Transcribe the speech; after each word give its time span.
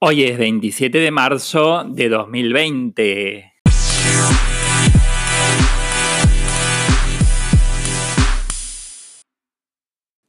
Hoy 0.00 0.22
es 0.22 0.38
27 0.38 0.96
de 0.96 1.10
marzo 1.10 1.82
de 1.82 2.08
2020. 2.08 3.52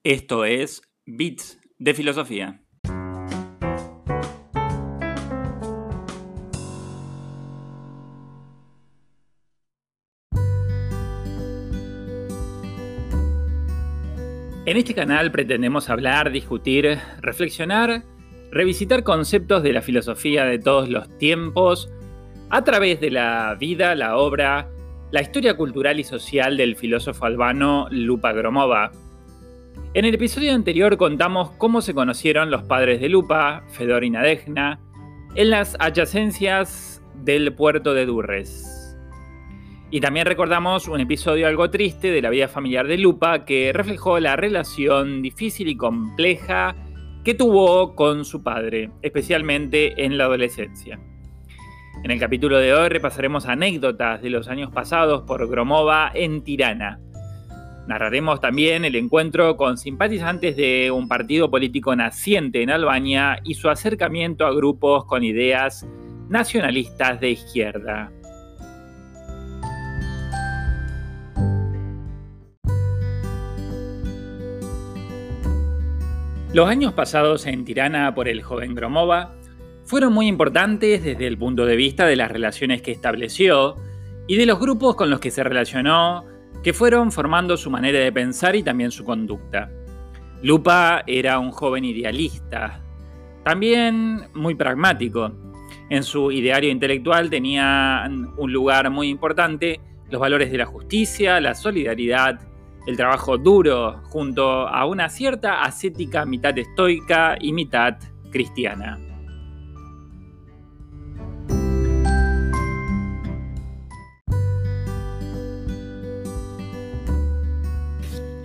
Esto 0.04 0.46
es 0.46 0.82
Bits 1.06 1.60
de 1.78 1.94
Filosofía. 1.94 2.64
En 14.66 14.78
este 14.78 14.96
canal 14.96 15.32
pretendemos 15.32 15.92
hablar, 15.92 16.32
discutir, 16.32 16.98
reflexionar 17.22 18.04
revisitar 18.52 19.04
conceptos 19.04 19.64
de 19.64 19.74
la 19.74 19.82
filosofía 19.82 20.46
de 20.46 20.60
todos 20.60 20.90
los 20.90 21.10
tiempos 21.18 21.90
a 22.50 22.64
través 22.64 23.00
de 23.00 23.12
la 23.12 23.56
vida, 23.60 23.96
la 23.96 24.18
obra, 24.18 24.70
la 25.12 25.22
historia 25.22 25.56
cultural 25.56 26.00
y 26.00 26.04
social 26.04 26.58
del 26.58 26.76
filósofo 26.76 27.26
albano 27.26 27.88
Lupa 27.92 28.32
Gromova. 28.34 28.92
En 29.94 30.06
el 30.06 30.16
episodio 30.16 30.54
anterior 30.54 30.98
contamos 30.98 31.52
cómo 31.52 31.82
se 31.82 31.94
conocieron 31.94 32.52
los 32.52 32.64
padres 32.64 33.02
de 33.02 33.10
Lupa, 33.10 33.64
Fedor 33.70 34.04
y 34.04 34.10
Nadegna, 34.10 34.80
en 35.36 35.50
las 35.52 35.76
adyacencias 35.80 37.04
del 37.16 37.54
puerto 37.54 37.94
de 37.94 38.06
Durres. 38.06 38.98
Y 39.92 40.02
también 40.02 40.28
recordamos 40.28 40.88
un 40.88 41.00
episodio 41.00 41.48
algo 41.48 41.72
triste 41.72 42.12
de 42.12 42.22
la 42.22 42.30
vida 42.30 42.48
familiar 42.48 42.88
de 42.88 43.00
Lupa 43.00 43.46
que 43.46 43.74
reflejó 43.74 44.20
la 44.20 44.36
relación 44.36 45.24
difícil 45.24 45.68
y 45.68 45.78
compleja 45.78 46.76
que 47.30 47.36
tuvo 47.36 47.94
con 47.94 48.26
su 48.26 48.42
padre, 48.42 48.90
especialmente 49.04 50.04
en 50.04 50.18
la 50.18 50.24
adolescencia. 50.24 51.00
En 52.04 52.10
el 52.10 52.20
capítulo 52.20 52.58
de 52.58 52.74
hoy 52.74 52.90
repasaremos 52.90 53.46
anécdotas 53.46 54.20
de 54.24 54.32
los 54.32 54.48
años 54.48 54.72
pasados 54.72 55.26
por 55.28 55.48
Gromova 55.48 56.10
en 56.12 56.44
Tirana. 56.44 57.00
Narraremos 57.88 58.42
también 58.42 58.84
el 58.84 58.96
encuentro 58.96 59.58
con 59.58 59.78
simpatizantes 59.78 60.58
de 60.58 60.90
un 60.90 61.08
partido 61.08 61.52
político 61.52 61.96
naciente 61.96 62.64
en 62.64 62.72
Albania 62.72 63.40
y 63.44 63.54
su 63.54 63.70
acercamiento 63.70 64.48
a 64.48 64.52
grupos 64.52 65.06
con 65.06 65.24
ideas 65.24 65.88
nacionalistas 66.30 67.20
de 67.20 67.30
izquierda. 67.30 68.12
Los 76.52 76.68
años 76.68 76.94
pasados 76.94 77.46
en 77.46 77.64
Tirana 77.64 78.16
por 78.16 78.28
el 78.28 78.42
joven 78.42 78.74
Gromova 78.74 79.36
fueron 79.86 80.14
muy 80.14 80.26
importantes 80.26 81.04
desde 81.04 81.28
el 81.28 81.38
punto 81.38 81.64
de 81.68 81.76
vista 81.76 82.08
de 82.08 82.16
las 82.16 82.32
relaciones 82.32 82.82
que 82.82 82.92
estableció 82.92 83.76
y 84.28 84.36
de 84.36 84.48
los 84.48 84.60
grupos 84.60 84.96
con 84.96 85.12
los 85.12 85.20
que 85.20 85.30
se 85.30 85.44
relacionó, 85.44 86.26
que 86.64 86.74
fueron 86.74 87.12
formando 87.12 87.56
su 87.56 87.70
manera 87.70 88.00
de 88.00 88.12
pensar 88.12 88.56
y 88.56 88.64
también 88.64 88.90
su 88.90 89.06
conducta. 89.06 89.70
Lupa 90.42 91.04
era 91.06 91.38
un 91.38 91.52
joven 91.52 91.86
idealista, 91.86 92.82
también 93.44 94.24
muy 94.34 94.56
pragmático. 94.56 95.32
En 95.92 96.02
su 96.02 96.32
ideario 96.32 96.72
intelectual 96.72 97.30
tenían 97.30 98.34
un 98.38 98.52
lugar 98.52 98.90
muy 98.90 99.10
importante 99.10 99.80
los 100.10 100.20
valores 100.20 100.52
de 100.52 100.58
la 100.58 100.66
justicia, 100.66 101.40
la 101.40 101.54
solidaridad 101.54 102.40
el 102.88 102.98
trabajo 102.98 103.38
duro 103.38 104.02
junto 104.10 104.68
a 104.68 104.86
una 104.86 105.10
cierta 105.10 105.64
ascética 105.64 106.26
mitad 106.26 106.58
estoica 106.58 107.38
y 107.40 107.54
mitad 107.54 107.98
cristiana. 108.32 109.00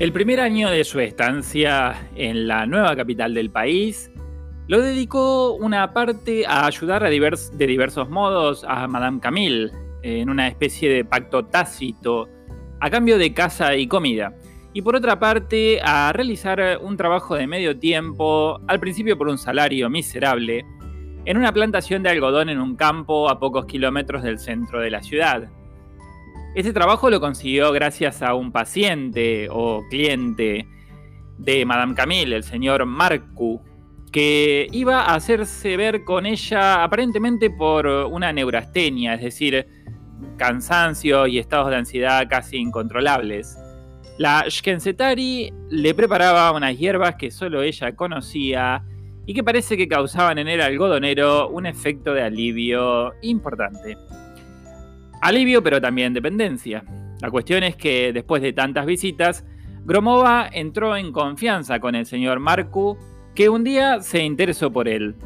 El 0.00 0.12
primer 0.12 0.40
año 0.40 0.70
de 0.70 0.84
su 0.84 1.00
estancia 1.00 2.08
en 2.16 2.48
la 2.48 2.66
nueva 2.66 2.96
capital 2.96 3.32
del 3.32 3.50
país 3.50 4.10
lo 4.66 4.80
dedicó 4.80 5.54
una 5.54 5.92
parte 5.92 6.44
a 6.46 6.66
ayudar 6.66 7.02
de 7.02 7.66
diversos 7.66 8.10
modos 8.10 8.64
a 8.66 8.88
Madame 8.88 9.20
Camille 9.20 9.70
en 10.02 10.28
una 10.28 10.48
especie 10.48 10.90
de 10.90 11.04
pacto 11.04 11.44
tácito 11.44 12.28
a 12.84 12.90
cambio 12.90 13.16
de 13.16 13.32
casa 13.32 13.76
y 13.76 13.86
comida. 13.86 14.34
Y 14.74 14.82
por 14.82 14.94
otra 14.94 15.18
parte, 15.18 15.80
a 15.82 16.12
realizar 16.12 16.78
un 16.82 16.98
trabajo 16.98 17.34
de 17.34 17.46
medio 17.46 17.78
tiempo, 17.78 18.60
al 18.66 18.78
principio 18.78 19.16
por 19.16 19.28
un 19.28 19.38
salario 19.38 19.88
miserable, 19.88 20.66
en 21.24 21.38
una 21.38 21.50
plantación 21.50 22.02
de 22.02 22.10
algodón 22.10 22.50
en 22.50 22.60
un 22.60 22.76
campo 22.76 23.30
a 23.30 23.40
pocos 23.40 23.64
kilómetros 23.64 24.22
del 24.22 24.38
centro 24.38 24.80
de 24.80 24.90
la 24.90 25.02
ciudad. 25.02 25.48
Este 26.54 26.74
trabajo 26.74 27.08
lo 27.08 27.20
consiguió 27.20 27.72
gracias 27.72 28.20
a 28.20 28.34
un 28.34 28.52
paciente 28.52 29.48
o 29.50 29.82
cliente 29.88 30.68
de 31.38 31.64
Madame 31.64 31.94
Camille, 31.94 32.36
el 32.36 32.44
señor 32.44 32.84
Marcu, 32.84 33.62
que 34.12 34.68
iba 34.72 35.04
a 35.04 35.14
hacerse 35.14 35.78
ver 35.78 36.04
con 36.04 36.26
ella 36.26 36.84
aparentemente 36.84 37.48
por 37.48 37.86
una 37.86 38.30
neurastenia, 38.30 39.14
es 39.14 39.22
decir, 39.22 39.66
cansancio 40.36 41.26
y 41.26 41.38
estados 41.38 41.70
de 41.70 41.76
ansiedad 41.76 42.26
casi 42.28 42.56
incontrolables. 42.56 43.58
La 44.18 44.44
Shkensetari 44.48 45.52
le 45.70 45.94
preparaba 45.94 46.52
unas 46.52 46.78
hierbas 46.78 47.16
que 47.16 47.30
solo 47.30 47.62
ella 47.62 47.96
conocía 47.96 48.84
y 49.26 49.34
que 49.34 49.42
parece 49.42 49.76
que 49.76 49.88
causaban 49.88 50.38
en 50.38 50.48
el 50.48 50.60
algodonero 50.60 51.48
un 51.48 51.66
efecto 51.66 52.14
de 52.14 52.22
alivio 52.22 53.12
importante. 53.22 53.96
Alivio 55.20 55.62
pero 55.62 55.80
también 55.80 56.14
dependencia. 56.14 56.84
La 57.20 57.30
cuestión 57.30 57.62
es 57.64 57.76
que 57.76 58.12
después 58.12 58.42
de 58.42 58.52
tantas 58.52 58.86
visitas, 58.86 59.44
Gromova 59.84 60.48
entró 60.52 60.96
en 60.96 61.12
confianza 61.12 61.80
con 61.80 61.94
el 61.94 62.06
señor 62.06 62.38
Marku, 62.38 62.96
que 63.34 63.48
un 63.48 63.64
día 63.64 64.00
se 64.00 64.22
interesó 64.22 64.70
por 64.70 64.88
él. 64.88 65.16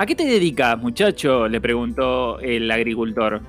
¿A 0.00 0.06
qué 0.06 0.14
te 0.14 0.24
dedicas, 0.24 0.78
muchacho? 0.78 1.46
le 1.46 1.60
preguntó 1.60 2.40
el 2.40 2.70
agricultor. 2.70 3.42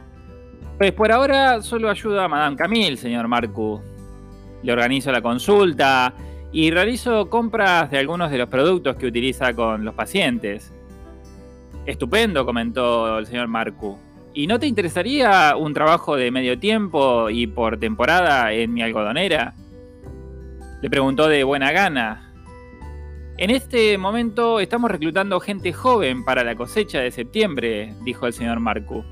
Pues 0.77 0.91
por 0.91 1.09
ahora 1.09 1.61
solo 1.61 1.89
ayuda 1.89 2.25
a 2.25 2.27
Madame 2.27 2.57
Camille, 2.57 2.97
señor 2.97 3.29
Marcu. 3.29 3.81
Le 4.61 4.73
organizo 4.73 5.13
la 5.13 5.21
consulta 5.21 6.13
y 6.51 6.69
realizo 6.69 7.29
compras 7.29 7.89
de 7.89 7.99
algunos 7.99 8.29
de 8.31 8.37
los 8.37 8.49
productos 8.49 8.97
que 8.97 9.07
utiliza 9.07 9.53
con 9.53 9.85
los 9.85 9.93
pacientes. 9.93 10.73
Estupendo, 11.85 12.45
comentó 12.45 13.17
el 13.17 13.27
señor 13.27 13.47
Marcu. 13.47 13.97
¿Y 14.33 14.45
no 14.45 14.59
te 14.59 14.67
interesaría 14.67 15.55
un 15.55 15.73
trabajo 15.73 16.17
de 16.17 16.31
medio 16.31 16.59
tiempo 16.59 17.29
y 17.29 17.47
por 17.47 17.79
temporada 17.79 18.51
en 18.51 18.73
mi 18.73 18.81
algodonera? 18.81 19.53
Le 20.81 20.89
preguntó 20.89 21.29
de 21.29 21.45
buena 21.45 21.71
gana. 21.71 22.30
En 23.41 23.49
este 23.49 23.97
momento 23.97 24.59
estamos 24.59 24.91
reclutando 24.91 25.39
gente 25.39 25.73
joven 25.73 26.23
para 26.23 26.43
la 26.43 26.53
cosecha 26.53 26.99
de 26.99 27.09
septiembre, 27.09 27.95
dijo 28.03 28.27
el 28.27 28.33
señor 28.33 28.59
Marcu. 28.59 29.03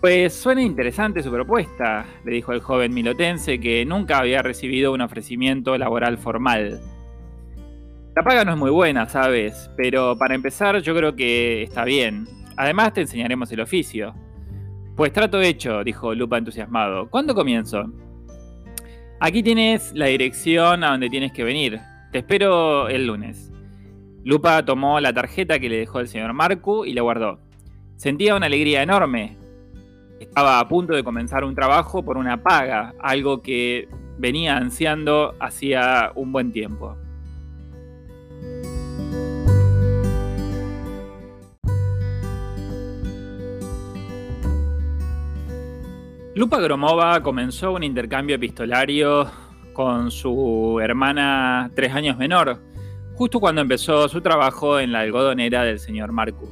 Pues 0.00 0.32
suena 0.32 0.62
interesante 0.62 1.22
su 1.22 1.30
propuesta, 1.30 2.06
le 2.24 2.32
dijo 2.32 2.54
el 2.54 2.62
joven 2.62 2.94
milotense 2.94 3.60
que 3.60 3.84
nunca 3.84 4.16
había 4.16 4.40
recibido 4.40 4.94
un 4.94 5.02
ofrecimiento 5.02 5.76
laboral 5.76 6.16
formal. 6.16 6.80
La 8.16 8.22
paga 8.22 8.46
no 8.46 8.52
es 8.52 8.58
muy 8.58 8.70
buena, 8.70 9.06
sabes, 9.06 9.70
pero 9.76 10.16
para 10.16 10.34
empezar 10.34 10.80
yo 10.80 10.96
creo 10.96 11.14
que 11.14 11.64
está 11.64 11.84
bien. 11.84 12.26
Además 12.56 12.94
te 12.94 13.02
enseñaremos 13.02 13.52
el 13.52 13.60
oficio. 13.60 14.14
Pues 14.96 15.12
trato 15.12 15.42
hecho, 15.42 15.84
dijo 15.84 16.14
Lupa 16.14 16.38
entusiasmado. 16.38 17.10
¿Cuándo 17.10 17.34
comienzo? 17.34 17.84
Aquí 19.20 19.42
tienes 19.42 19.92
la 19.92 20.06
dirección 20.06 20.82
a 20.84 20.92
donde 20.92 21.10
tienes 21.10 21.32
que 21.32 21.44
venir. 21.44 21.78
Te 22.10 22.18
espero 22.18 22.88
el 22.88 23.06
lunes. 23.06 23.52
Lupa 24.24 24.64
tomó 24.64 24.98
la 24.98 25.12
tarjeta 25.12 25.58
que 25.58 25.68
le 25.68 25.76
dejó 25.76 26.00
el 26.00 26.08
señor 26.08 26.32
Marcu 26.32 26.86
y 26.86 26.94
la 26.94 27.02
guardó. 27.02 27.38
Sentía 27.96 28.34
una 28.34 28.46
alegría 28.46 28.82
enorme, 28.82 29.36
estaba 30.18 30.58
a 30.58 30.68
punto 30.68 30.94
de 30.94 31.04
comenzar 31.04 31.44
un 31.44 31.54
trabajo 31.54 32.02
por 32.02 32.16
una 32.16 32.42
paga, 32.42 32.94
algo 33.00 33.42
que 33.42 33.88
venía 34.16 34.56
ansiando 34.56 35.34
hacía 35.38 36.12
un 36.14 36.32
buen 36.32 36.50
tiempo. 36.50 36.96
Lupa 46.34 46.58
Gromova 46.60 47.20
comenzó 47.22 47.72
un 47.72 47.82
intercambio 47.82 48.36
epistolario 48.36 49.28
con 49.78 50.10
su 50.10 50.80
hermana 50.82 51.70
tres 51.72 51.94
años 51.94 52.18
menor, 52.18 52.60
justo 53.14 53.38
cuando 53.38 53.60
empezó 53.60 54.08
su 54.08 54.20
trabajo 54.20 54.80
en 54.80 54.90
la 54.90 55.02
algodonera 55.02 55.62
del 55.62 55.78
señor 55.78 56.10
Marcu. 56.10 56.48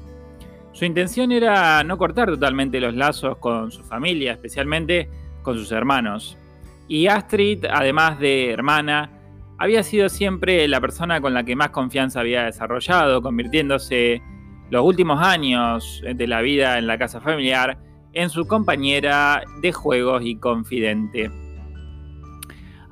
Su 0.71 0.85
intención 0.85 1.33
era 1.33 1.83
no 1.83 1.99
cortar 1.99 2.29
totalmente 2.29 2.79
los 2.79 2.95
lazos 2.95 3.39
con 3.39 3.73
su 3.73 3.83
familia, 3.83 4.31
especialmente 4.31 5.11
con 5.43 5.59
sus 5.59 5.73
hermanos. 5.73 6.39
Y 6.87 7.09
Astrid, 7.09 7.65
además 7.69 8.21
de 8.21 8.53
hermana, 8.53 9.11
había 9.59 9.83
sido 9.83 10.09
siempre 10.09 10.69
la 10.69 10.81
persona 10.81 11.21
con 11.21 11.35
la 11.35 11.43
que 11.43 11.57
más 11.57 11.71
confianza 11.71 12.21
había 12.21 12.45
desarrollado, 12.45 13.23
convirtiéndose 13.23 14.23
los 14.71 14.85
últimos 14.85 15.21
años 15.21 16.01
de 16.15 16.27
la 16.29 16.43
vida 16.43 16.79
en 16.79 16.87
la 16.87 16.97
casa 16.97 17.21
familiar 17.21 17.77
en 18.13 18.31
su 18.31 18.47
compañera 18.47 19.43
de 19.63 19.73
juegos 19.73 20.23
y 20.25 20.37
confidente. 20.37 21.29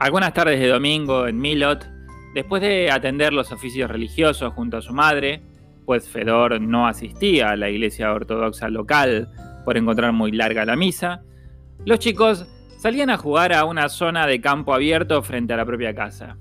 Algunas 0.04 0.34
tardes 0.34 0.60
de 0.60 0.68
domingo 0.68 1.26
en 1.26 1.40
Milot, 1.40 1.88
después 2.34 2.60
de 2.60 2.90
atender 2.90 3.32
los 3.32 3.52
oficios 3.52 3.90
religiosos 3.90 4.52
junto 4.52 4.76
a 4.76 4.82
su 4.82 4.92
madre, 4.92 5.40
pues 5.86 6.10
Fedor 6.10 6.60
no 6.60 6.86
asistía 6.86 7.48
a 7.48 7.56
la 7.56 7.70
iglesia 7.70 8.12
ortodoxa 8.12 8.68
local 8.68 9.30
por 9.64 9.78
encontrar 9.78 10.12
muy 10.12 10.30
larga 10.30 10.66
la 10.66 10.76
misa, 10.76 11.22
los 11.86 12.00
chicos 12.00 12.46
salían 12.76 13.08
a 13.08 13.16
jugar 13.16 13.54
a 13.54 13.64
una 13.64 13.88
zona 13.88 14.26
de 14.26 14.42
campo 14.42 14.74
abierto 14.74 15.22
frente 15.22 15.54
a 15.54 15.56
la 15.56 15.64
propia 15.64 15.94
casa. 15.94 16.36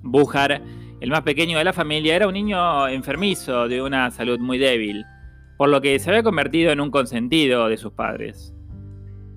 Bujar, 0.00 0.62
el 0.98 1.10
más 1.10 1.20
pequeño 1.24 1.58
de 1.58 1.64
la 1.64 1.74
familia, 1.74 2.16
era 2.16 2.26
un 2.26 2.32
niño 2.32 2.88
enfermizo 2.88 3.68
de 3.68 3.82
una 3.82 4.10
salud 4.10 4.38
muy 4.38 4.56
débil, 4.56 5.04
por 5.58 5.68
lo 5.68 5.82
que 5.82 5.98
se 5.98 6.08
había 6.08 6.22
convertido 6.22 6.72
en 6.72 6.80
un 6.80 6.90
consentido 6.90 7.68
de 7.68 7.76
sus 7.76 7.92
padres. 7.92 8.54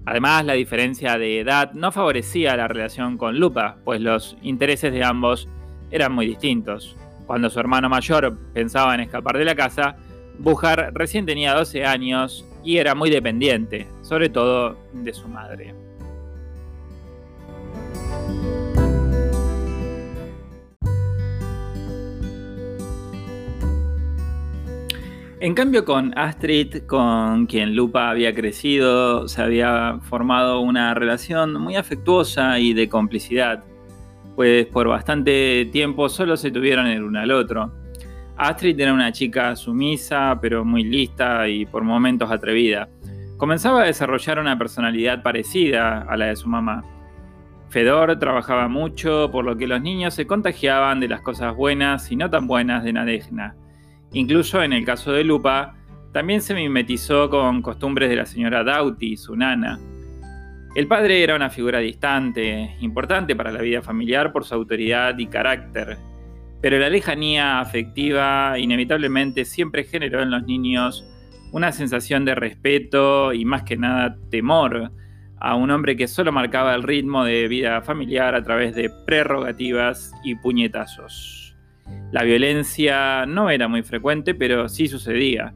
Además, 0.05 0.45
la 0.45 0.53
diferencia 0.53 1.17
de 1.17 1.39
edad 1.39 1.71
no 1.73 1.91
favorecía 1.91 2.55
la 2.55 2.67
relación 2.67 3.17
con 3.17 3.39
Lupa, 3.39 3.77
pues 3.83 4.01
los 4.01 4.37
intereses 4.41 4.93
de 4.93 5.03
ambos 5.03 5.47
eran 5.91 6.13
muy 6.13 6.27
distintos. 6.27 6.95
Cuando 7.25 7.49
su 7.49 7.59
hermano 7.59 7.89
mayor 7.89 8.37
pensaba 8.53 8.93
en 8.93 9.01
escapar 9.01 9.37
de 9.37 9.45
la 9.45 9.55
casa, 9.55 9.97
Bujar 10.37 10.91
recién 10.93 11.25
tenía 11.25 11.53
12 11.53 11.85
años 11.85 12.45
y 12.63 12.77
era 12.77 12.93
muy 12.93 13.09
dependiente, 13.09 13.87
sobre 14.01 14.29
todo 14.29 14.77
de 14.91 15.13
su 15.13 15.27
madre. 15.27 15.84
En 25.41 25.53
cambio 25.53 25.83
con 25.83 26.17
Astrid, 26.17 26.83
con 26.85 27.45
quien 27.47 27.75
Lupa 27.75 28.09
había 28.09 28.33
crecido, 28.33 29.27
se 29.27 29.41
había 29.41 29.99
formado 30.03 30.61
una 30.61 30.93
relación 30.93 31.61
muy 31.61 31.75
afectuosa 31.75 32.57
y 32.57 32.73
de 32.73 32.87
complicidad, 32.87 33.61
pues 34.37 34.65
por 34.67 34.87
bastante 34.87 35.67
tiempo 35.73 36.07
solo 36.07 36.37
se 36.37 36.51
tuvieron 36.51 36.87
el 36.87 37.03
uno 37.03 37.19
al 37.19 37.31
otro. 37.31 37.73
Astrid 38.37 38.79
era 38.79 38.93
una 38.93 39.11
chica 39.11 39.57
sumisa, 39.57 40.39
pero 40.41 40.63
muy 40.63 40.85
lista 40.85 41.49
y 41.49 41.65
por 41.65 41.83
momentos 41.83 42.31
atrevida. 42.31 42.87
Comenzaba 43.35 43.81
a 43.81 43.87
desarrollar 43.87 44.39
una 44.39 44.57
personalidad 44.57 45.21
parecida 45.21 46.03
a 46.03 46.15
la 46.15 46.27
de 46.27 46.37
su 46.37 46.47
mamá. 46.47 46.85
Fedor 47.67 48.17
trabajaba 48.19 48.69
mucho, 48.69 49.29
por 49.33 49.43
lo 49.43 49.57
que 49.57 49.67
los 49.67 49.81
niños 49.81 50.13
se 50.13 50.25
contagiaban 50.25 51.01
de 51.01 51.09
las 51.09 51.19
cosas 51.19 51.53
buenas 51.53 52.09
y 52.09 52.15
no 52.15 52.29
tan 52.29 52.47
buenas 52.47 52.85
de 52.85 52.93
Nadejna 52.93 53.57
Incluso 54.13 54.63
en 54.63 54.73
el 54.73 54.85
caso 54.85 55.11
de 55.11 55.23
Lupa, 55.23 55.75
también 56.11 56.41
se 56.41 56.53
mimetizó 56.53 57.29
con 57.29 57.61
costumbres 57.61 58.09
de 58.09 58.15
la 58.15 58.25
señora 58.25 58.63
Doughty, 58.63 59.17
su 59.17 59.35
nana. 59.35 59.79
El 60.75 60.87
padre 60.87 61.23
era 61.23 61.35
una 61.35 61.49
figura 61.49 61.79
distante, 61.79 62.75
importante 62.81 63.35
para 63.35 63.51
la 63.51 63.61
vida 63.61 63.81
familiar 63.81 64.31
por 64.31 64.45
su 64.45 64.53
autoridad 64.55 65.17
y 65.17 65.27
carácter, 65.27 65.97
pero 66.61 66.79
la 66.79 66.89
lejanía 66.89 67.59
afectiva 67.59 68.57
inevitablemente 68.57 69.45
siempre 69.45 69.83
generó 69.83 70.21
en 70.21 70.31
los 70.31 70.43
niños 70.43 71.05
una 71.51 71.71
sensación 71.71 72.25
de 72.25 72.35
respeto 72.35 73.31
y 73.33 73.45
más 73.45 73.63
que 73.63 73.77
nada 73.77 74.17
temor 74.29 74.91
a 75.37 75.55
un 75.55 75.69
hombre 75.71 75.95
que 75.95 76.07
solo 76.07 76.31
marcaba 76.31 76.75
el 76.75 76.83
ritmo 76.83 77.23
de 77.23 77.47
vida 77.47 77.81
familiar 77.81 78.35
a 78.35 78.43
través 78.43 78.75
de 78.75 78.89
prerrogativas 79.05 80.11
y 80.23 80.35
puñetazos. 80.35 81.44
La 82.11 82.23
violencia 82.23 83.25
no 83.25 83.49
era 83.49 83.67
muy 83.67 83.83
frecuente, 83.83 84.33
pero 84.33 84.69
sí 84.69 84.87
sucedía, 84.87 85.53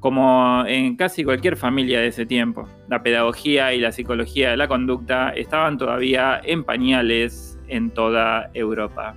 como 0.00 0.64
en 0.66 0.96
casi 0.96 1.24
cualquier 1.24 1.56
familia 1.56 2.00
de 2.00 2.08
ese 2.08 2.24
tiempo. 2.24 2.68
La 2.88 3.02
pedagogía 3.02 3.74
y 3.74 3.80
la 3.80 3.92
psicología 3.92 4.50
de 4.50 4.56
la 4.56 4.68
conducta 4.68 5.30
estaban 5.30 5.76
todavía 5.76 6.40
en 6.44 6.64
pañales 6.64 7.58
en 7.68 7.90
toda 7.90 8.50
Europa. 8.54 9.16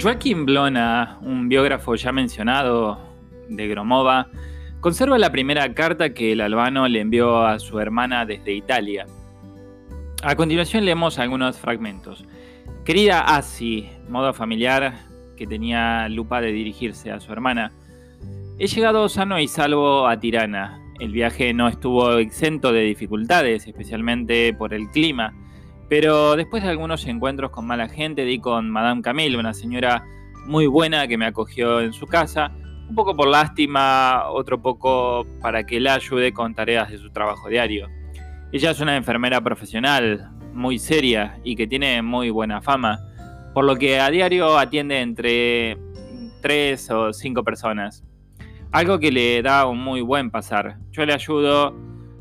Joaquín 0.00 0.46
Blona, 0.46 1.18
un 1.22 1.48
biógrafo 1.48 1.96
ya 1.96 2.12
mencionado 2.12 3.00
de 3.48 3.66
Gromova, 3.66 4.28
Conserva 4.80 5.18
la 5.18 5.32
primera 5.32 5.74
carta 5.74 6.14
que 6.14 6.32
el 6.32 6.40
albano 6.40 6.86
le 6.86 7.00
envió 7.00 7.44
a 7.44 7.58
su 7.58 7.80
hermana 7.80 8.24
desde 8.24 8.52
Italia. 8.52 9.06
A 10.22 10.36
continuación 10.36 10.84
leemos 10.84 11.18
algunos 11.18 11.58
fragmentos. 11.58 12.24
Querida 12.84 13.20
Asi, 13.20 13.90
modo 14.08 14.32
familiar 14.32 14.94
que 15.36 15.48
tenía 15.48 16.08
Lupa 16.08 16.40
de 16.40 16.52
dirigirse 16.52 17.10
a 17.10 17.18
su 17.18 17.32
hermana, 17.32 17.72
he 18.60 18.68
llegado 18.68 19.08
sano 19.08 19.40
y 19.40 19.48
salvo 19.48 20.06
a 20.06 20.20
Tirana. 20.20 20.80
El 21.00 21.10
viaje 21.10 21.52
no 21.52 21.66
estuvo 21.66 22.16
exento 22.18 22.72
de 22.72 22.82
dificultades, 22.82 23.66
especialmente 23.66 24.54
por 24.54 24.74
el 24.74 24.88
clima, 24.90 25.34
pero 25.88 26.36
después 26.36 26.62
de 26.62 26.68
algunos 26.68 27.04
encuentros 27.06 27.50
con 27.50 27.66
mala 27.66 27.88
gente 27.88 28.24
di 28.24 28.38
con 28.38 28.70
Madame 28.70 29.02
Camille, 29.02 29.38
una 29.38 29.54
señora 29.54 30.04
muy 30.46 30.68
buena 30.68 31.08
que 31.08 31.18
me 31.18 31.26
acogió 31.26 31.80
en 31.80 31.92
su 31.92 32.06
casa, 32.06 32.52
un 32.88 32.94
poco 32.94 33.14
por 33.14 33.28
lástima, 33.28 34.30
otro 34.30 34.60
poco 34.60 35.26
para 35.40 35.64
que 35.64 35.78
la 35.80 35.94
ayude 35.94 36.32
con 36.32 36.54
tareas 36.54 36.90
de 36.90 36.98
su 36.98 37.10
trabajo 37.10 37.48
diario. 37.48 37.88
Ella 38.50 38.70
es 38.70 38.80
una 38.80 38.96
enfermera 38.96 39.40
profesional, 39.42 40.30
muy 40.54 40.78
seria 40.78 41.38
y 41.44 41.54
que 41.54 41.66
tiene 41.66 42.00
muy 42.00 42.30
buena 42.30 42.62
fama, 42.62 42.98
por 43.52 43.64
lo 43.64 43.76
que 43.76 44.00
a 44.00 44.10
diario 44.10 44.56
atiende 44.56 45.00
entre 45.00 45.76
3 46.40 46.90
o 46.90 47.12
5 47.12 47.44
personas. 47.44 48.04
Algo 48.72 48.98
que 48.98 49.12
le 49.12 49.42
da 49.42 49.66
un 49.66 49.78
muy 49.78 50.00
buen 50.00 50.30
pasar. 50.30 50.78
Yo 50.90 51.04
le 51.04 51.12
ayudo 51.12 51.74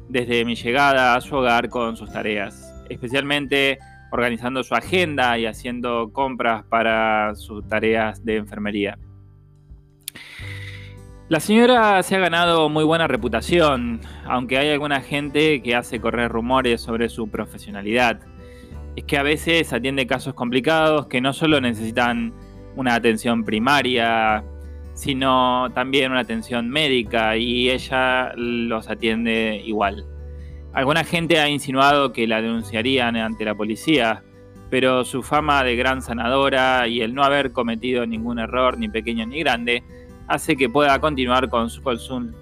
desde 0.09 0.43
mi 0.45 0.55
llegada 0.55 1.15
a 1.15 1.21
su 1.21 1.35
hogar 1.35 1.69
con 1.69 1.95
sus 1.95 2.11
tareas, 2.11 2.73
especialmente 2.89 3.79
organizando 4.11 4.63
su 4.63 4.75
agenda 4.75 5.37
y 5.37 5.45
haciendo 5.45 6.11
compras 6.13 6.63
para 6.69 7.35
sus 7.35 7.67
tareas 7.67 8.23
de 8.23 8.37
enfermería. 8.37 8.97
La 11.29 11.41
señora 11.41 12.01
se 12.03 12.15
ha 12.15 12.19
ganado 12.19 12.69
muy 12.69 12.85
buena 12.85 13.06
reputación, 13.06 14.00
aunque 14.24 14.57
hay 14.57 14.69
alguna 14.69 15.01
gente 15.01 15.62
que 15.62 15.75
hace 15.75 16.00
correr 16.00 16.31
rumores 16.31 16.79
sobre 16.79 17.09
su 17.09 17.29
profesionalidad. 17.29 18.21
Es 18.96 19.03
que 19.03 19.17
a 19.17 19.24
veces 19.24 19.74
atiende 19.74 20.07
casos 20.07 20.36
complicados 20.36 21.07
que 21.07 21.19
no 21.19 21.34
solo 21.34 21.60
necesitan 21.60 22.34
una 22.77 22.96
atención 22.96 23.43
primaria, 23.43 24.46
sino 24.93 25.69
también 25.74 26.12
una 26.12 26.22
atención 26.22 26.69
médica 26.69 27.36
y 27.36 27.72
ella 27.72 28.31
los 28.38 28.89
atiende 28.89 29.62
igual. 29.65 30.05
Alguna 30.72 31.03
gente 31.03 31.41
ha 31.41 31.50
insinuado 31.50 32.13
que 32.13 32.25
la 32.25 32.41
denunciarían 32.41 33.17
ante 33.17 33.43
la 33.43 33.53
policía, 33.53 34.24
pero 34.69 35.03
su 35.03 35.22
fama 35.24 35.65
de 35.65 35.75
gran 35.75 36.01
sanadora 36.01 36.88
y 36.88 37.01
el 37.01 37.13
no 37.13 37.24
haber 37.25 37.51
cometido 37.51 38.05
ningún 38.05 38.39
error, 38.39 38.77
ni 38.77 38.88
pequeño 38.88 39.25
ni 39.25 39.39
grande, 39.39 39.84
hace 40.27 40.57
que 40.57 40.69
pueda 40.69 41.00
continuar 41.00 41.50
con 41.50 41.69
su, 41.69 41.81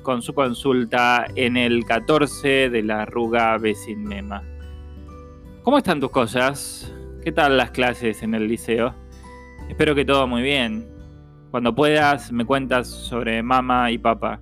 con 0.01 0.21
su 0.21 0.33
consulta 0.33 1.27
en 1.35 1.55
el 1.55 1.85
14 1.85 2.69
de 2.69 2.83
la 2.83 3.03
arruga 3.03 3.59
Mema. 3.95 4.43
¿Cómo 5.61 5.77
están 5.77 5.99
tus 5.99 6.09
cosas? 6.09 6.93
¿Qué 7.23 7.31
tal 7.31 7.57
las 7.57 7.71
clases 7.71 8.23
en 8.23 8.33
el 8.35 8.47
liceo? 8.47 8.93
Espero 9.69 9.95
que 9.95 10.05
todo 10.05 10.27
muy 10.27 10.41
bien. 10.41 10.87
Cuando 11.51 11.73
puedas 11.73 12.31
me 12.31 12.45
cuentas 12.45 12.87
sobre 12.87 13.41
mamá 13.41 13.91
y 13.91 13.97
papá. 13.97 14.41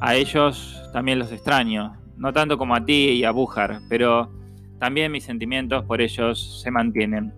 A 0.00 0.14
ellos 0.14 0.80
también 0.92 1.18
los 1.18 1.32
extraño, 1.32 1.96
no 2.16 2.32
tanto 2.32 2.58
como 2.58 2.74
a 2.74 2.84
ti 2.84 3.10
y 3.10 3.24
a 3.24 3.30
Bújar, 3.30 3.80
pero 3.88 4.32
también 4.78 5.12
mis 5.12 5.24
sentimientos 5.24 5.84
por 5.84 6.00
ellos 6.00 6.60
se 6.62 6.70
mantienen. 6.70 7.34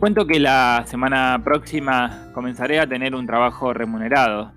Cuento 0.00 0.26
que 0.26 0.40
la 0.40 0.84
semana 0.86 1.42
próxima 1.44 2.30
comenzaré 2.32 2.80
a 2.80 2.86
tener 2.86 3.14
un 3.14 3.26
trabajo 3.26 3.74
remunerado. 3.74 4.50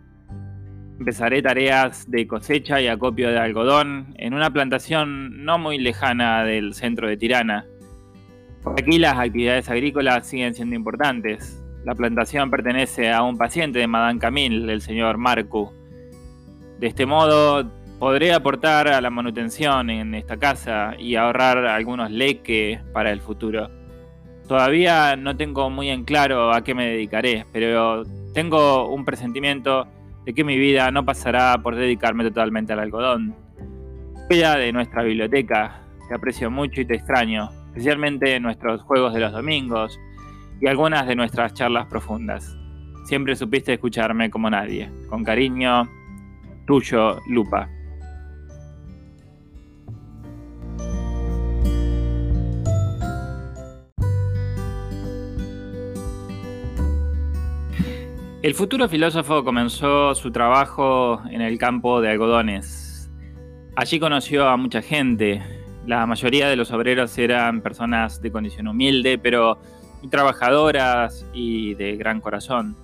Empezaré 0.98 1.42
tareas 1.42 2.10
de 2.10 2.26
cosecha 2.26 2.80
y 2.80 2.88
acopio 2.88 3.30
de 3.30 3.40
algodón 3.40 4.16
en 4.18 4.36
una 4.36 4.54
plantación 4.54 5.44
no 5.44 5.60
muy 5.60 5.80
lejana 5.80 6.46
del 6.46 6.74
centro 6.74 7.10
de 7.10 7.18
Tirana. 7.18 7.66
Por 8.64 8.80
aquí 8.80 8.98
las 8.98 9.20
actividades 9.20 9.70
agrícolas 9.70 10.26
siguen 10.26 10.56
siendo 10.56 10.78
importantes. 10.78 11.62
La 11.84 11.94
plantación 11.94 12.50
pertenece 12.50 13.12
a 13.12 13.22
un 13.22 13.38
paciente 13.38 13.80
de 13.80 13.88
Madame 13.88 14.22
Camille, 14.22 14.72
el 14.72 14.80
señor 14.80 15.18
Marcu. 15.18 15.74
De 16.80 16.88
este 16.88 17.06
modo, 17.06 17.70
podré 18.00 18.32
aportar 18.34 18.88
a 18.88 19.02
la 19.02 19.10
manutención 19.10 19.90
en 19.90 20.16
esta 20.16 20.38
casa 20.38 20.94
y 20.98 21.16
ahorrar 21.16 21.58
algunos 21.66 22.12
leques 22.12 22.80
para 22.94 23.12
el 23.12 23.20
futuro. 23.20 23.83
Todavía 24.48 25.16
no 25.16 25.38
tengo 25.38 25.70
muy 25.70 25.90
en 25.90 26.04
claro 26.04 26.52
a 26.52 26.64
qué 26.64 26.76
me 26.76 26.88
dedicaré, 26.88 27.46
pero 27.52 28.04
tengo 28.34 28.90
un 28.90 29.06
presentimiento 29.06 29.88
de 30.26 30.34
que 30.34 30.44
mi 30.44 30.58
vida 30.58 30.92
no 30.92 31.06
pasará 31.06 31.58
por 31.62 31.76
dedicarme 31.76 32.24
totalmente 32.24 32.74
al 32.74 32.80
algodón. 32.80 33.36
Cuida 34.28 34.58
de 34.58 34.72
nuestra 34.74 35.04
biblioteca, 35.04 35.82
te 36.08 36.16
aprecio 36.16 36.52
mucho 36.52 36.82
y 36.82 36.86
te 36.86 36.96
extraño, 36.96 37.50
especialmente 37.68 38.40
nuestros 38.40 38.82
juegos 38.82 39.14
de 39.14 39.20
los 39.20 39.32
domingos 39.32 40.00
y 40.60 40.68
algunas 40.68 41.08
de 41.08 41.16
nuestras 41.16 41.54
charlas 41.54 41.88
profundas. 41.88 42.58
Siempre 43.06 43.36
supiste 43.36 43.74
escucharme 43.74 44.30
como 44.30 44.50
nadie. 44.50 44.90
Con 45.10 45.24
cariño, 45.24 45.90
tuyo, 46.66 47.20
Lupa. 47.28 47.70
El 58.44 58.56
futuro 58.56 58.90
filósofo 58.90 59.46
comenzó 59.46 60.14
su 60.16 60.30
trabajo 60.30 61.22
en 61.32 61.40
el 61.40 61.58
campo 61.58 62.02
de 62.02 62.10
algodones. 62.10 63.10
Allí 63.78 64.02
conoció 64.02 64.50
a 64.50 64.58
mucha 64.58 64.82
gente. 64.82 65.42
La 65.88 66.06
mayoría 66.06 66.50
de 66.50 66.58
los 66.58 66.70
obreros 66.72 67.18
eran 67.18 67.62
personas 67.62 68.22
de 68.22 68.34
condición 68.34 68.68
humilde, 68.68 69.18
pero 69.18 69.60
trabajadoras 70.12 71.26
y 71.34 71.76
de 71.76 71.96
gran 71.96 72.20
corazón. 72.20 72.76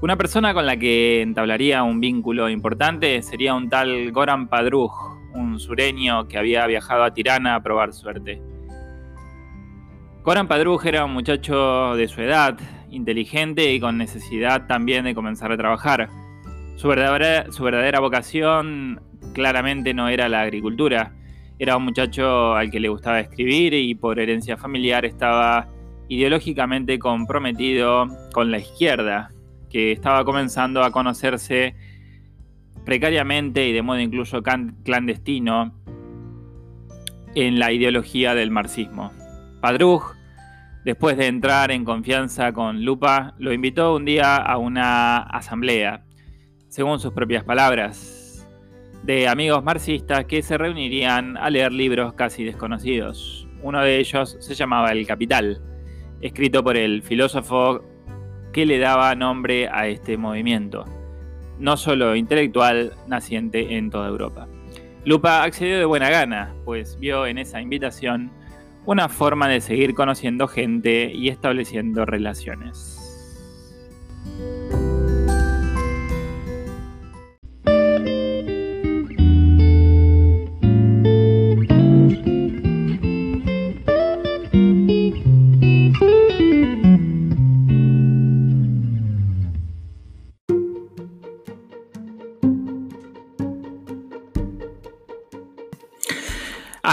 Una 0.00 0.16
persona 0.16 0.52
con 0.52 0.66
la 0.66 0.76
que 0.76 1.22
entablaría 1.22 1.84
un 1.84 2.00
vínculo 2.00 2.50
importante 2.50 3.22
sería 3.22 3.54
un 3.54 3.68
tal 3.68 4.10
Goran 4.10 4.48
Padruj, 4.48 4.92
un 5.32 5.60
sureño 5.60 6.26
que 6.26 6.38
había 6.38 6.66
viajado 6.66 7.04
a 7.04 7.14
Tirana 7.14 7.54
a 7.54 7.62
probar 7.62 7.92
suerte. 7.92 8.42
Goran 10.24 10.48
Padruj 10.48 10.84
era 10.86 11.04
un 11.04 11.12
muchacho 11.12 11.94
de 11.94 12.08
su 12.08 12.20
edad, 12.20 12.58
inteligente 12.92 13.72
y 13.72 13.80
con 13.80 13.98
necesidad 13.98 14.66
también 14.66 15.04
de 15.04 15.14
comenzar 15.14 15.50
a 15.50 15.56
trabajar. 15.56 16.08
Su 16.76 16.88
verdadera, 16.88 17.50
su 17.50 17.64
verdadera 17.64 18.00
vocación 18.00 19.00
claramente 19.32 19.94
no 19.94 20.08
era 20.08 20.28
la 20.28 20.42
agricultura. 20.42 21.12
Era 21.58 21.76
un 21.76 21.84
muchacho 21.84 22.54
al 22.54 22.70
que 22.70 22.80
le 22.80 22.88
gustaba 22.88 23.20
escribir 23.20 23.74
y 23.74 23.94
por 23.94 24.18
herencia 24.18 24.56
familiar 24.56 25.04
estaba 25.04 25.68
ideológicamente 26.08 26.98
comprometido 26.98 28.06
con 28.32 28.50
la 28.50 28.58
izquierda, 28.58 29.32
que 29.70 29.92
estaba 29.92 30.24
comenzando 30.24 30.82
a 30.82 30.90
conocerse 30.90 31.74
precariamente 32.84 33.66
y 33.66 33.72
de 33.72 33.82
modo 33.82 34.00
incluso 34.00 34.42
clandestino 34.42 35.74
en 37.34 37.58
la 37.58 37.72
ideología 37.72 38.34
del 38.34 38.50
marxismo. 38.50 39.12
Padruj 39.60 40.14
Después 40.84 41.16
de 41.16 41.28
entrar 41.28 41.70
en 41.70 41.84
confianza 41.84 42.52
con 42.52 42.84
Lupa, 42.84 43.34
lo 43.38 43.52
invitó 43.52 43.94
un 43.94 44.04
día 44.04 44.36
a 44.36 44.58
una 44.58 45.18
asamblea, 45.18 46.04
según 46.66 46.98
sus 46.98 47.12
propias 47.12 47.44
palabras, 47.44 48.48
de 49.04 49.28
amigos 49.28 49.62
marxistas 49.62 50.24
que 50.24 50.42
se 50.42 50.58
reunirían 50.58 51.36
a 51.36 51.50
leer 51.50 51.72
libros 51.72 52.14
casi 52.14 52.42
desconocidos. 52.42 53.46
Uno 53.62 53.80
de 53.80 53.98
ellos 53.98 54.36
se 54.40 54.54
llamaba 54.56 54.90
El 54.90 55.06
Capital, 55.06 55.62
escrito 56.20 56.64
por 56.64 56.76
el 56.76 57.04
filósofo 57.04 57.84
que 58.52 58.66
le 58.66 58.80
daba 58.80 59.14
nombre 59.14 59.68
a 59.68 59.86
este 59.86 60.16
movimiento, 60.16 60.84
no 61.60 61.76
solo 61.76 62.16
intelectual, 62.16 62.92
naciente 63.06 63.76
en 63.76 63.88
toda 63.88 64.08
Europa. 64.08 64.48
Lupa 65.04 65.44
accedió 65.44 65.78
de 65.78 65.84
buena 65.84 66.10
gana, 66.10 66.56
pues 66.64 66.98
vio 66.98 67.26
en 67.26 67.38
esa 67.38 67.60
invitación 67.60 68.32
una 68.84 69.08
forma 69.08 69.48
de 69.48 69.60
seguir 69.60 69.94
conociendo 69.94 70.48
gente 70.48 71.12
y 71.12 71.28
estableciendo 71.28 72.04
relaciones. 72.04 72.98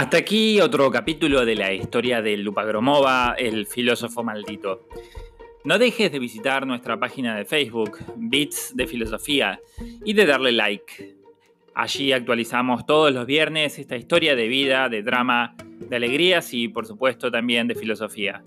Hasta 0.00 0.16
aquí 0.16 0.62
otro 0.62 0.90
capítulo 0.90 1.44
de 1.44 1.54
la 1.54 1.74
historia 1.74 2.22
de 2.22 2.34
Lupagromova, 2.38 3.34
el 3.36 3.66
filósofo 3.66 4.24
maldito. 4.24 4.88
No 5.62 5.78
dejes 5.78 6.10
de 6.10 6.18
visitar 6.18 6.66
nuestra 6.66 6.98
página 6.98 7.36
de 7.36 7.44
Facebook, 7.44 7.98
Bits 8.16 8.74
de 8.74 8.86
Filosofía, 8.86 9.60
y 10.02 10.14
de 10.14 10.24
darle 10.24 10.52
like. 10.52 11.16
Allí 11.74 12.12
actualizamos 12.12 12.86
todos 12.86 13.12
los 13.12 13.26
viernes 13.26 13.78
esta 13.78 13.94
historia 13.94 14.34
de 14.34 14.48
vida, 14.48 14.88
de 14.88 15.02
drama, 15.02 15.54
de 15.58 15.96
alegrías 15.96 16.54
y 16.54 16.68
por 16.68 16.86
supuesto 16.86 17.30
también 17.30 17.68
de 17.68 17.74
filosofía. 17.74 18.42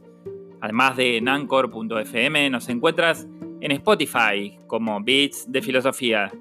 Además 0.59 0.97
de 0.97 1.21
nancor.fm 1.21 2.49
nos 2.49 2.67
encuentras 2.67 3.27
en 3.61 3.69
Spotify 3.69 4.57
como 4.65 4.99
Bits 5.03 5.51
de 5.51 5.61
Filosofía, 5.61 6.31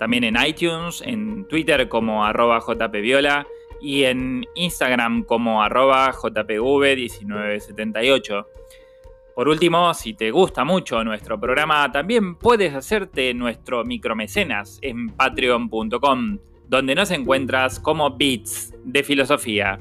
también 0.00 0.24
en 0.24 0.34
iTunes, 0.44 1.00
en 1.06 1.46
Twitter 1.46 1.88
como 1.88 2.24
arroba 2.24 2.60
jpviola 2.60 3.46
y 3.80 4.04
en 4.04 4.44
Instagram 4.54 5.24
como 5.24 5.62
arroba 5.62 6.12
jpv1978. 6.12 8.46
Por 9.34 9.48
último, 9.48 9.94
si 9.94 10.12
te 10.14 10.30
gusta 10.32 10.64
mucho 10.64 11.04
nuestro 11.04 11.38
programa, 11.38 11.92
también 11.92 12.34
puedes 12.34 12.74
hacerte 12.74 13.32
nuestro 13.34 13.84
micromecenas 13.84 14.78
en 14.82 15.10
patreon.com, 15.10 16.38
donde 16.66 16.94
nos 16.94 17.10
encuentras 17.12 17.78
como 17.78 18.16
Bits 18.16 18.74
de 18.84 19.04
Filosofía. 19.04 19.78